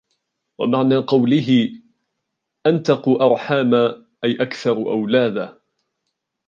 [0.59, 1.69] وَمَعْنَى قَوْلِهِ
[2.65, 5.59] أَنْتَقُ أَرْحَامًا أَيْ أَكْثَرُ أَوْلَادًا